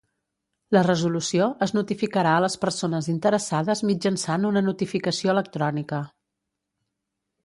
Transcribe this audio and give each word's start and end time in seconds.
La 0.75 0.81
resolució 0.85 1.49
es 1.65 1.73
notificarà 1.75 2.31
a 2.37 2.39
les 2.45 2.57
persones 2.63 3.09
interessades 3.13 3.83
mitjançant 3.89 4.47
una 4.53 4.67
notificació 4.71 5.35
electrònica. 5.37 6.01